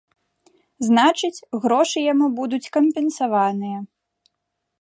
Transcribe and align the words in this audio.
Значыць, 0.87 1.45
грошы 1.65 1.99
яму 2.05 2.31
будуць 2.39 2.63
кампенсаваныя. 2.79 3.79